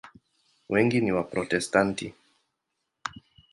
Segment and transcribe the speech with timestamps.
[0.69, 2.07] Wengi ni Waprotestanti.